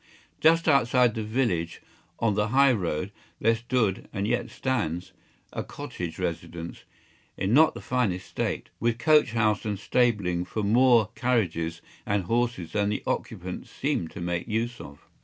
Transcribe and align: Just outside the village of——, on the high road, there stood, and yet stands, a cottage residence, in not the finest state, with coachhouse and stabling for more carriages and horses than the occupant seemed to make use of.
Just 0.39 0.67
outside 0.67 1.13
the 1.13 1.23
village 1.23 1.75
of——, 1.77 1.83
on 2.29 2.33
the 2.33 2.47
high 2.47 2.71
road, 2.71 3.11
there 3.39 3.55
stood, 3.55 4.09
and 4.11 4.27
yet 4.27 4.49
stands, 4.49 5.13
a 5.53 5.63
cottage 5.63 6.17
residence, 6.17 6.85
in 7.37 7.53
not 7.53 7.75
the 7.75 7.81
finest 7.81 8.25
state, 8.25 8.69
with 8.79 8.97
coachhouse 8.97 9.63
and 9.63 9.77
stabling 9.77 10.43
for 10.43 10.63
more 10.63 11.11
carriages 11.13 11.83
and 12.03 12.23
horses 12.23 12.71
than 12.71 12.89
the 12.89 13.03
occupant 13.05 13.67
seemed 13.67 14.09
to 14.09 14.21
make 14.21 14.47
use 14.47 14.81
of. 14.81 15.05